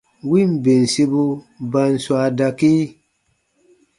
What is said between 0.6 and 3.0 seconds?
bensibu ba n swaa dakii.